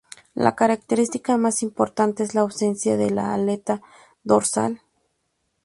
La 0.33 0.55
característica 0.55 1.37
más 1.37 1.61
importante 1.61 2.23
es 2.23 2.33
la 2.33 2.41
ausencia 2.41 2.97
de 2.97 3.11
la 3.11 3.35
aleta 3.35 3.83
dorsal. 4.23 4.81